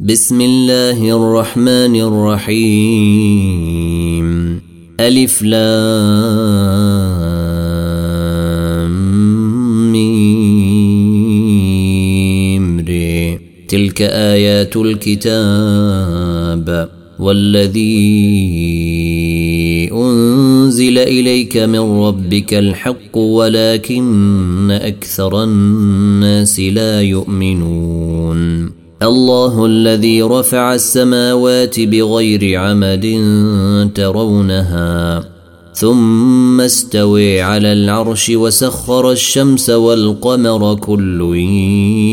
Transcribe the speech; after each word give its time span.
بسم 0.00 0.40
الله 0.40 0.96
الرحمن 1.16 1.96
الرحيم. 2.00 3.20
ألف 5.00 5.42
لام 5.42 5.92
ميم 9.92 10.40
ري 12.80 13.38
تلك 13.68 14.02
آيات 14.02 14.76
الكتاب 14.76 15.28
والذي 17.18 17.90
أنزل 19.92 20.98
إليك 20.98 21.56
من 21.56 21.80
ربك 22.00 22.54
الحق 22.54 23.18
ولكن 23.18 24.70
أكثر 24.70 25.44
الناس 25.44 26.60
لا 26.60 27.00
يؤمنون. 27.00 28.79
الله 29.02 29.66
الذي 29.66 30.22
رفع 30.22 30.74
السماوات 30.74 31.80
بغير 31.80 32.60
عمد 32.60 33.06
ترونها 33.94 35.24
ثم 35.74 36.60
استوي 36.60 37.40
على 37.40 37.72
العرش 37.72 38.30
وسخر 38.30 39.12
الشمس 39.12 39.70
والقمر 39.70 40.74
كل 40.74 41.34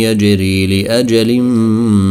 يجري 0.02 0.68
لأجل 0.68 1.42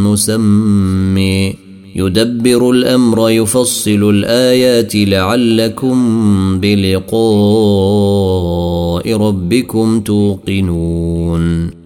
مسمي 0.05 1.55
يدبر 1.97 2.71
الأمر 2.71 3.31
يفصل 3.31 4.11
الآيات 4.11 4.93
لعلكم 4.95 5.97
بلقاء 6.61 7.17
ربكم 9.17 10.01
توقنون. 10.01 11.86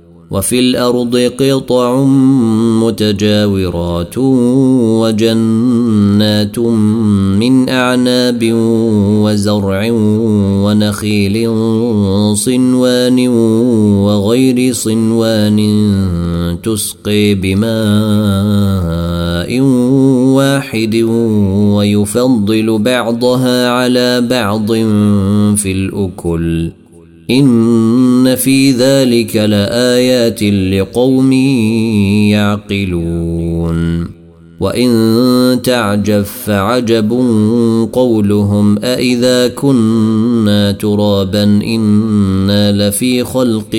وفي 0.31 0.59
الأرض 0.59 1.17
قطع 1.17 2.03
متجاورات 2.83 4.17
وجنات 5.01 6.59
من 7.39 7.69
أعناب 7.69 8.39
وزرع 9.23 9.87
ونخيل 10.63 11.49
صنوان 12.37 13.27
وغير 14.07 14.73
صنوان 14.73 15.59
تسقي 16.63 17.35
بماء 17.35 17.71
واحد 20.31 20.95
ويفضل 21.75 22.79
بعضها 22.79 23.69
على 23.69 24.21
بعض 24.21 24.71
في 25.55 25.71
الأكل. 25.71 26.80
إن 27.31 28.35
في 28.35 28.71
ذلك 28.71 29.35
لآيات 29.35 30.43
لقوم 30.43 31.33
يعقلون. 32.31 34.07
وإن 34.59 35.59
تعجب 35.63 36.21
فعجب 36.21 37.11
قولهم 37.93 38.79
أإذا 38.83 39.47
كنا 39.47 40.71
ترابا 40.71 41.43
إنا 41.43 42.89
لفي 42.89 43.23
خلق 43.23 43.75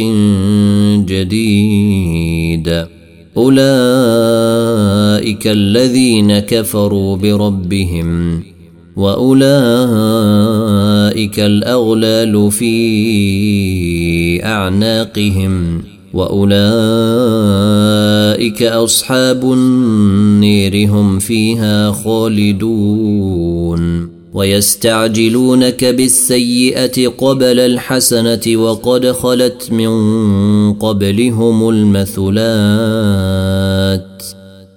جديد. 1.06 2.86
أولئك 3.36 3.66
الذين 5.46 6.38
كفروا 6.38 7.16
بربهم 7.16 8.42
وأولئك 8.96 9.40
الأغلال 11.40 12.50
في 12.52 14.44
أعناقهم 14.44 15.82
وأولئك 16.14 16.52
أصحاب 18.62 19.52
النير 19.52 20.88
هم 20.88 21.18
فيها 21.18 21.92
خالدون 21.92 23.52
ويستعجلونك 24.34 25.84
بالسيئة 25.84 27.08
قبل 27.08 27.60
الحسنة 27.60 28.56
وقد 28.56 29.12
خلت 29.12 29.72
من 29.72 29.92
قبلهم 30.74 31.68
المثلات 31.68 33.12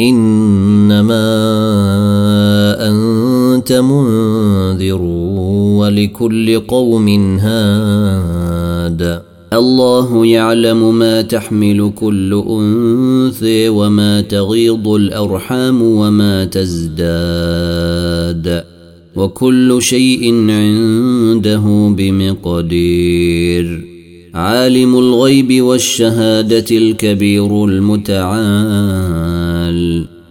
إنما 0.00 1.26
أنت 2.88 3.72
منذر 3.72 5.02
ولكل 5.78 6.60
قوم 6.60 7.08
هاد. 7.38 9.22
الله 9.52 10.26
يعلم 10.26 10.98
ما 10.98 11.22
تحمل 11.22 11.92
كل 11.96 12.44
أنثى 12.48 13.68
وما 13.68 14.20
تغيض 14.20 14.88
الأرحام 14.88 15.82
وما 15.82 16.44
تزداد. 16.44 18.00
وكل 19.16 19.82
شيء 19.82 20.50
عنده 20.50 21.94
بمقدير. 21.96 23.89
عالم 24.34 24.98
الغيب 24.98 25.62
والشهادة 25.62 26.64
الكبير 26.70 27.64
المتعال 27.64 28.30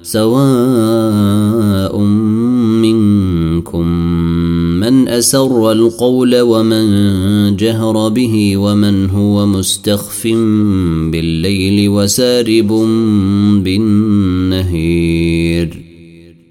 سواء 0.04 1.98
منكم 2.82 3.88
من 4.80 5.08
أسر 5.08 5.72
القول 5.72 6.42
ومن 6.42 7.56
جهر 7.56 8.10
به 8.10 8.58
ومن 8.58 9.10
هو 9.10 9.46
مستخف 9.46 10.28
بالليل 11.12 11.90
وسارب 11.90 12.68
بالنهير. 13.64 15.10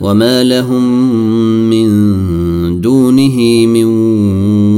وما 0.00 0.44
لهم 0.44 1.10
من 1.70 1.88
دونه 2.80 3.66
من 3.66 3.84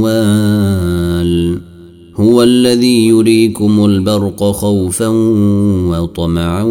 وال 0.01 1.57
هو 2.15 2.43
الذي 2.43 3.07
يريكم 3.07 3.85
البرق 3.85 4.43
خوفا 4.43 5.07
وطمعا 5.87 6.63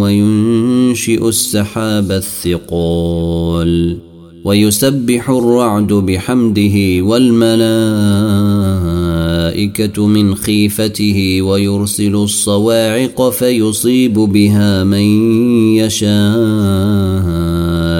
وينشئ 0.00 1.28
السحاب 1.28 2.12
الثقال 2.12 3.96
ويسبح 4.44 5.30
الرعد 5.30 5.92
بحمده 5.92 7.04
والملائكه 7.04 7.56
من 10.06 10.34
خيفته 10.34 11.42
ويرسل 11.42 12.14
الصواعق 12.14 13.30
فيصيب 13.30 14.14
بها 14.14 14.84
من 14.84 15.32
يشاء 15.76 17.69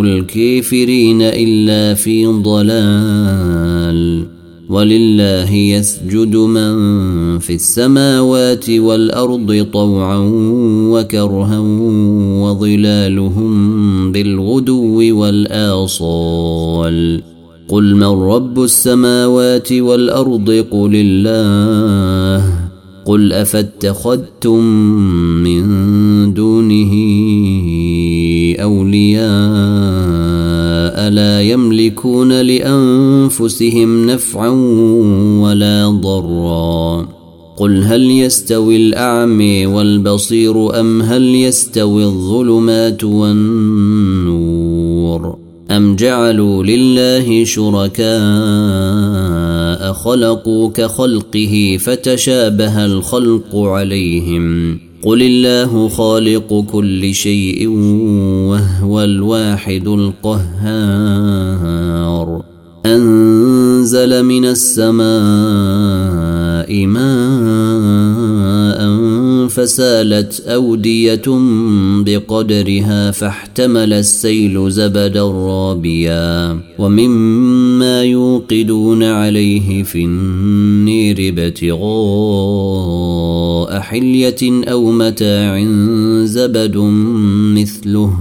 الكافرين 0.00 1.22
إلا 1.22 1.94
في 1.94 2.26
ضلال 2.26 4.22
ولله 4.68 5.54
يسجد 5.54 6.36
من 6.36 7.38
في 7.38 7.54
السماوات 7.54 8.70
والأرض 8.70 9.66
طوعا 9.72 10.30
وكرها 10.92 11.58
وظلالهم 12.42 13.52
بالغدو 14.12 15.20
والآصال. 15.20 16.98
قل 17.68 17.94
من 17.94 18.04
رب 18.04 18.62
السماوات 18.62 19.72
والأرض؟ 19.72 20.50
قل 20.70 20.90
الله. 20.94 22.68
قل 23.06 23.32
أفاتخذتم 23.32 24.64
من 25.44 26.34
دونه 26.34 26.92
أولياء 28.62 29.28
لا 31.10 31.42
يملكون 31.42 32.40
لأنفسهم 32.40 34.06
نفعا 34.06 34.48
ولا 35.42 35.88
ضرا. 35.88 37.08
قل 37.56 37.84
هل 37.84 38.10
يستوي 38.10 38.76
الاعمي 38.76 39.66
والبصير 39.66 40.80
أم 40.80 41.02
هل 41.02 41.34
يستوي 41.34 42.04
الظلمات 42.04 43.04
والنور؟ 43.04 44.48
أم 45.70 45.96
جعلوا 45.96 46.62
لله 46.62 47.44
شركاء 47.44 48.08
خلقوا 49.92 50.68
كخلقه 50.68 51.78
فتشابه 51.80 52.84
الخلق 52.84 53.56
عليهم؟ 53.56 54.78
قل 55.02 55.22
الله 55.22 55.88
خالق 55.88 56.64
كل 56.72 57.14
شيء 57.14 57.68
وهو 58.48 59.04
الواحد 59.04 59.88
القهار 59.88 61.28
انزل 62.86 64.24
من 64.24 64.44
السماء 64.44 64.98
ماء 66.86 67.87
فسالت 69.58 70.40
أودية 70.40 71.22
بقدرها 72.04 73.10
فاحتمل 73.10 73.92
السيل 73.92 74.70
زبدا 74.70 75.22
رابيا 75.22 76.60
ومما 76.78 78.02
يوقدون 78.02 79.02
عليه 79.02 79.82
في 79.82 80.04
النير 80.04 81.16
ابتغاء 81.28 81.78
حلية 83.80 84.70
أو 84.70 84.90
متاع 84.90 85.64
زبد 86.24 86.76
مثله. 87.56 88.12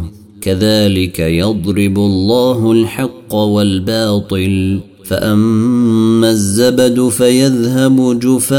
كذلك 0.42 1.20
يضرب 1.20 1.98
الله 1.98 2.72
الحق 2.72 3.36
والباطل. 3.36 4.80
فأما 5.08 6.32
الزبد 6.32 7.10
فيذهب 7.10 8.20
جفاء 8.20 8.58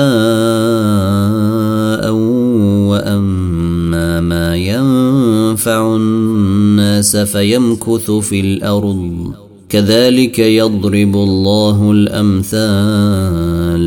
وأما 2.89 4.21
ما 4.21 4.57
ينفع 4.57 5.97
الناس 5.97 7.17
فيمكث 7.17 8.11
في 8.11 8.41
الأرض. 8.41 9.33
كذلك 9.69 10.39
يضرب 10.39 11.17
الله 11.17 11.91
الأمثال 11.91 13.85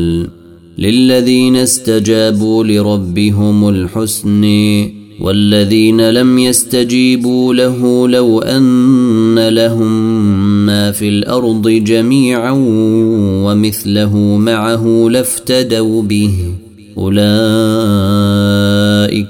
للذين 0.78 1.56
استجابوا 1.56 2.64
لربهم 2.64 3.68
الحسن 3.68 4.44
والذين 5.20 6.10
لم 6.10 6.38
يستجيبوا 6.38 7.54
له 7.54 8.08
لو 8.08 8.38
أن 8.38 9.48
لهم 9.48 9.92
ما 10.66 10.90
في 10.90 11.08
الأرض 11.08 11.68
جميعا 11.68 12.54
ومثله 13.44 14.16
معه 14.36 15.08
لافتدوا 15.10 16.02
به. 16.02 16.61
أولئك 16.98 17.22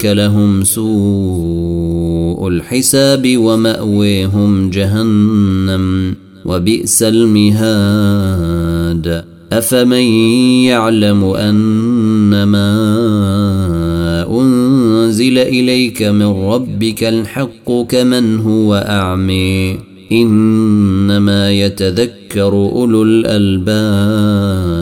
لهم 0.04 0.64
سوء 0.64 2.48
الحساب 2.48 3.36
وماويهم 3.36 4.70
جهنم 4.70 6.14
وبئس 6.44 7.02
المهاد. 7.02 8.52
أفمن 9.52 10.02
يعلم 10.64 11.24
أنما 11.24 12.72
أنزل 14.30 15.38
إليك 15.38 16.02
من 16.02 16.26
ربك 16.26 17.04
الحق 17.04 17.82
كمن 17.88 18.38
هو 18.38 18.74
اعمي 18.74 19.78
إنما 20.12 21.52
يتذكر 21.52 22.52
أولو 22.52 23.02
الألباب. 23.02 24.81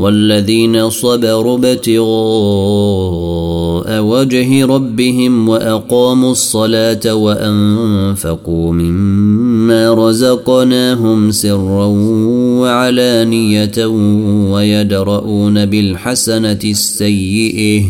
والذين 0.00 0.90
صبروا 0.90 1.58
ابتغاء 1.58 2.00
وجه 4.02 4.66
ربهم 4.66 5.48
وأقاموا 5.48 6.30
الصلاة 6.30 7.14
وأنفقوا 7.14 8.72
مما 8.72 9.94
رزقناهم 9.94 11.30
سرا 11.30 11.86
وعلانية 12.60 13.86
ويدرؤون 14.52 15.66
بالحسنة 15.66 16.58
السيئة 16.64 17.84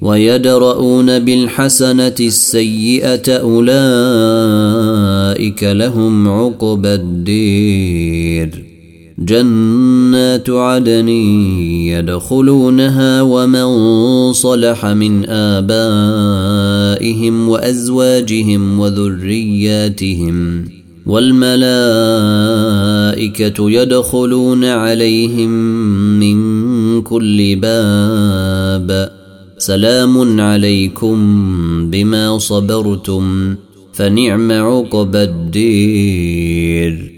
ويدرؤون 0.00 1.18
بالحسنة 1.18 2.14
السيئة 2.20 3.32
أولئك 3.36 4.44
لهم 5.64 6.28
عقبى 6.28 6.94
الدير 6.94 8.67
جنات 9.18 10.50
عدن 10.50 11.08
يدخلونها 11.88 13.22
ومن 13.22 13.68
صلح 14.32 14.86
من 14.86 15.28
آبائهم 15.28 16.68
وأزواجهم 17.48 18.80
وذرياتهم 18.80 20.64
والملائكة 21.06 21.60
يدخلون 23.70 24.64
عليهم 24.64 25.50
من 26.20 27.02
كل 27.02 27.56
باب 27.56 29.10
سلام 29.58 30.40
عليكم 30.40 31.16
بما 31.90 32.38
صبرتم 32.38 33.54
فنعم 33.92 34.52
عقبى 34.52 35.22
الدير 35.22 37.17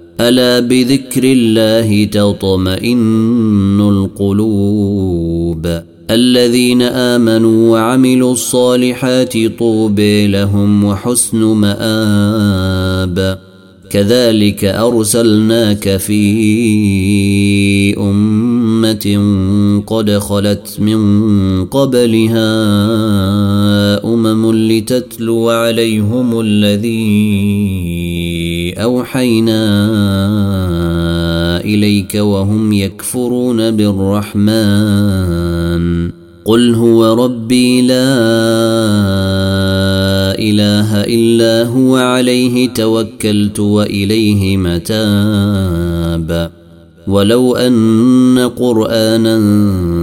ألا 0.21 0.59
بذكر 0.59 1.23
الله 1.23 2.05
تطمئن 2.05 3.81
القلوب؟ 3.81 5.81
الذين 6.09 6.81
آمنوا 6.81 7.71
وعملوا 7.71 8.31
الصالحات 8.31 9.33
طوبى 9.59 10.27
لهم 10.27 10.83
وحسن 10.83 11.37
مآب. 11.37 13.39
كذلك 13.89 14.65
أرسلناك 14.65 15.97
في 15.97 16.21
أمة 17.97 19.21
قد 19.87 20.11
خلت 20.11 20.77
من 20.79 21.65
قبلها 21.65 22.53
أمم 24.03 24.71
لتتلو 24.71 25.49
عليهم 25.49 26.39
الذي 26.39 28.20
أوحينا 28.73 29.61
إليك 31.61 32.15
وهم 32.15 32.73
يكفرون 32.73 33.71
بالرحمن. 33.71 35.31
قل 36.45 36.73
هو 36.75 37.25
ربي 37.25 37.81
لا 37.81 37.93
إله 40.39 41.03
إلا 41.03 41.63
هو 41.67 41.95
عليه 41.95 42.69
توكلت 42.69 43.59
وإليه 43.59 44.57
متاب. 44.57 46.51
ولو 47.07 47.55
أن 47.55 48.51
قرآنا 48.59 49.39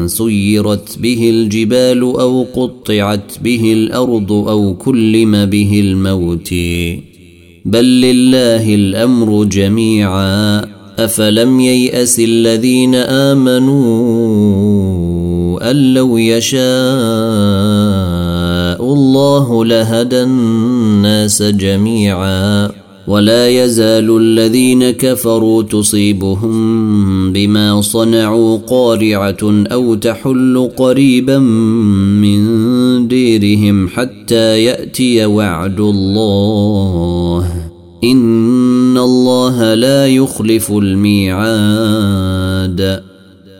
سيرت 0.06 0.98
به 0.98 1.30
الجبال 1.30 2.00
أو 2.00 2.46
قطعت 2.56 3.38
به 3.44 3.72
الأرض 3.72 4.32
أو 4.32 4.74
كلم 4.74 5.46
به 5.46 5.80
الموت. 5.80 6.54
بل 7.68 7.84
لله 7.84 8.74
الأمر 8.74 9.44
جميعا. 9.44 10.64
أفلم 10.98 11.60
ييأس 11.60 12.20
الذين 12.20 12.94
آمنوا 12.94 13.70
أن 15.70 15.94
لو 15.94 16.18
يشاء 16.18 16.62
الله 18.92 19.64
لهدى 19.64 20.22
الناس 20.22 21.42
جميعا. 21.42 22.87
ولا 23.08 23.48
يزال 23.48 24.16
الذين 24.16 24.90
كفروا 24.90 25.62
تصيبهم 25.62 27.32
بما 27.32 27.80
صنعوا 27.80 28.58
قارعة 28.58 29.36
أو 29.42 29.94
تحل 29.94 30.70
قريبا 30.76 31.38
من 31.38 33.08
ديرهم 33.08 33.88
حتى 33.88 34.64
يأتي 34.64 35.26
وعد 35.26 35.80
الله. 35.80 37.44
إن 38.04 38.98
الله 38.98 39.74
لا 39.74 40.06
يخلف 40.06 40.72
الميعاد. 40.72 41.88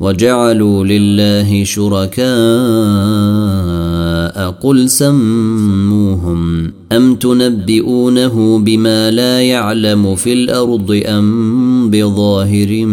وجعلوا 0.00 0.84
لله 0.84 1.64
شركاء 1.64 2.30
قل 4.50 4.90
سموهم 4.90 6.72
أم 6.92 7.14
تنبئونه 7.14 8.58
بما 8.58 9.10
لا 9.10 9.40
يعلم 9.40 10.14
في 10.14 10.32
الأرض 10.32 11.02
أم 11.06 11.90
بظاهر 11.90 12.86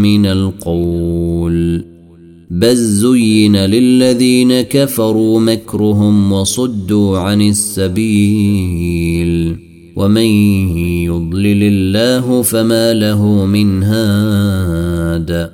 من 0.00 0.26
القول 0.26 1.84
بل 2.50 2.76
زين 2.76 3.56
للذين 3.56 4.60
كفروا 4.60 5.40
مكرهم 5.40 6.32
وصدوا 6.32 7.18
عن 7.18 7.42
السبيل 7.42 8.84
ومن 9.96 10.26
يضلل 11.06 11.62
الله 11.62 12.42
فما 12.42 12.94
له 12.94 13.46
من 13.46 13.82
هاد 13.82 15.53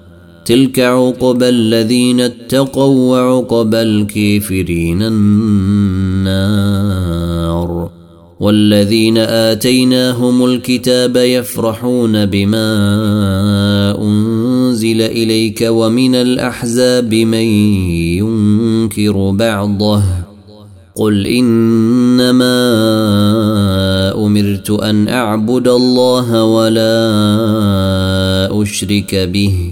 تلك 0.45 0.79
عقبى 0.79 1.49
الذين 1.49 2.21
اتقوا 2.21 3.09
وعقبى 3.09 3.81
الكافرين 3.81 5.01
النار 5.01 6.41
والذين 8.39 9.17
آتيناهم 9.17 10.45
الكتاب 10.45 11.17
يفرحون 11.17 12.25
بما 12.25 12.67
أنزل 14.01 15.01
إليك 15.01 15.65
ومن 15.69 16.15
الأحزاب 16.15 17.13
من 17.13 17.45
ينكر 18.17 19.31
بعضه 19.31 20.03
قل 20.95 21.27
إنما 21.27 22.55
أمرت 24.25 24.69
أن 24.69 25.07
أعبد 25.07 25.67
الله 25.67 26.43
ولا 26.43 27.01
أشرك 28.61 29.15
به 29.15 29.71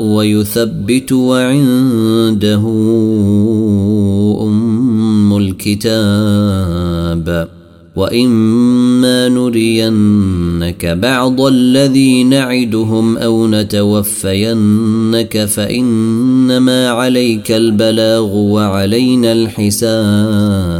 ويثبت 0.00 1.12
وعنده 1.12 2.62
أم 4.42 5.36
الكتاب. 5.36 7.00
وإما 7.96 9.28
نرينك 9.28 10.86
بعض 10.86 11.40
الذي 11.40 12.24
نعدهم 12.24 13.16
أو 13.18 13.46
نتوفينك 13.46 15.44
فإنما 15.44 16.88
عليك 16.88 17.52
البلاغ 17.52 18.36
وعلينا 18.36 19.32
الحساب. 19.32 20.70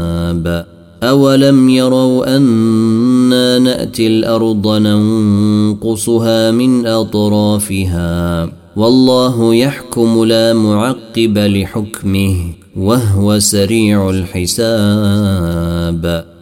أولم 1.03 1.69
يروا 1.69 2.37
أنا 2.37 3.59
نأتي 3.59 4.07
الأرض 4.07 4.67
ننقصها 4.67 6.51
من 6.51 6.87
أطرافها؟ 6.87 8.60
والله 8.75 9.55
يحكم 9.55 10.23
لا 10.25 10.53
معقب 10.53 11.37
لحكمه 11.37 12.35
وهو 12.75 13.39
سريع 13.39 14.09
الحساب. 14.09 15.61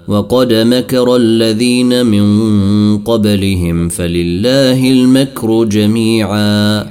وقد 0.07 0.53
مكر 0.53 1.15
الذين 1.15 2.05
من 2.05 2.97
قبلهم 2.97 3.89
فلله 3.89 4.91
المكر 4.91 5.63
جميعا. 5.63 6.85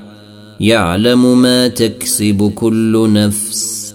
يعلم 0.60 1.42
ما 1.42 1.68
تكسب 1.68 2.52
كل 2.54 3.12
نفس 3.12 3.94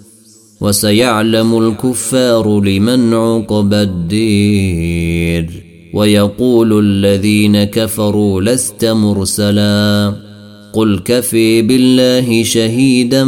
وسيعلم 0.61 1.57
الكفار 1.57 2.61
لمن 2.61 3.13
عقب 3.13 3.73
الدير. 3.73 5.63
ويقول 5.93 6.79
الذين 6.79 7.63
كفروا 7.63 8.41
لست 8.41 8.85
مرسلا. 8.85 10.32
قل 10.73 10.99
كفي 11.05 11.61
بالله 11.61 12.43
شهيدا 12.43 13.23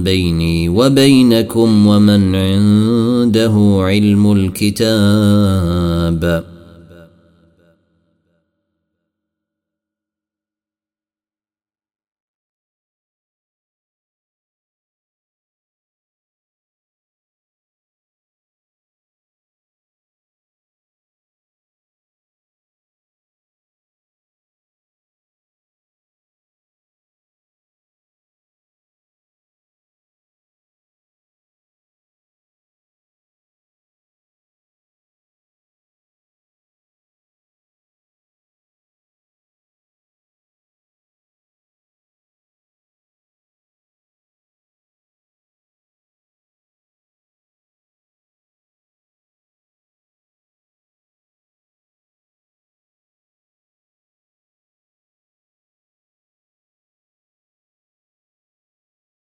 بيني 0.00 0.68
وبينكم 0.68 1.86
ومن 1.86 2.34
عنده 2.34 3.78
علم 3.80 4.32
الكتاب. 4.32 6.18